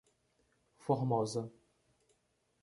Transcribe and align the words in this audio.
Formosa 0.81 1.51